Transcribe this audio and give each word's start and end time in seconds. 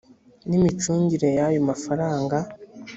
n 0.49 0.51
imicungire 0.57 1.27
y 1.37 1.41
ayo 1.47 1.59
mafaranga 1.69 2.37